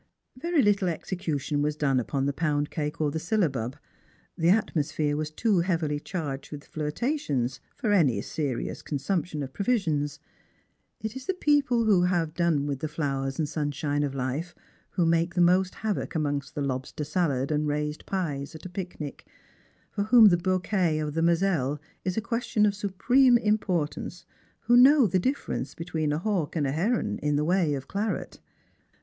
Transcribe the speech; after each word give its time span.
Very 0.35 0.63
little 0.63 0.87
execution 0.87 1.61
was 1.61 1.75
done 1.75 1.99
upon 1.99 2.25
the 2.25 2.33
pound 2.33 2.71
cake 2.71 2.99
or 2.99 3.11
the 3.11 3.19
syllabub. 3.19 3.77
The 4.35 4.49
atmosphere 4.49 5.15
was 5.15 5.29
too 5.29 5.59
heavily 5.59 5.99
charged 5.99 6.49
Avith 6.49 6.63
flirtations 6.63 7.59
for 7.75 7.91
any 7.91 8.19
serious 8.21 8.81
consumption 8.81 9.43
of 9.43 9.53
provisions. 9.53 10.17
It 11.01 11.15
is 11.15 11.27
the 11.27 11.35
people 11.35 11.85
who 11.85 12.01
have 12.05 12.33
done 12.33 12.65
with 12.65 12.79
the 12.79 12.87
flowers 12.87 13.37
and 13.37 13.47
sunshine 13.47 14.01
of 14.01 14.15
life 14.15 14.55
who 14.89 15.05
make 15.05 15.37
most 15.37 15.75
havoc 15.75 16.15
among 16.15 16.41
the 16.55 16.63
lobster 16.63 17.03
salads 17.03 17.51
and 17.51 17.67
raised 17.67 18.07
pies 18.07 18.55
at 18.55 18.65
a 18.65 18.69
picnic— 18.69 19.27
for 19.91 20.05
whom 20.05 20.29
the 20.29 20.37
bouquet 20.37 20.97
of 20.97 21.13
the 21.13 21.21
moselle 21.21 21.79
is 22.03 22.17
a 22.17 22.21
question 22.21 22.65
of 22.65 22.73
supreme 22.73 23.37
importance, 23.37 24.25
who 24.61 24.75
know 24.75 25.05
the 25.05 25.19
difference 25.19 25.75
between 25.75 26.11
a 26.11 26.17
hawk 26.17 26.55
and 26.55 26.65
a 26.65 26.71
heron 26.71 27.19
in 27.19 27.35
the 27.35 27.45
way 27.45 27.75
of 27.75 27.87
claret. 27.87 28.39